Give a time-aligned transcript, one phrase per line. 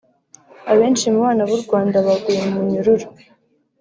[0.71, 3.07] abenshi mu bana b’u Rwanda baguye mu munyururu